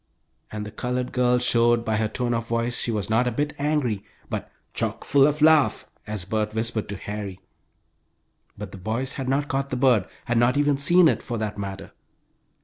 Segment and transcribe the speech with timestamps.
[0.51, 3.53] and the colored girl showed by her tone of voice she was not a bit
[3.59, 7.39] angry, but "chock full of laugh," as Bert whispered to Harry.
[8.57, 11.55] But the boys had not caught the bird, had not even seen it, for that
[11.55, 11.91] matter.